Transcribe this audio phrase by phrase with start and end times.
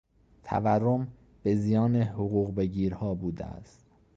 [0.43, 1.07] تورم
[1.43, 3.85] به زیان حقوق بگیرها بوده است.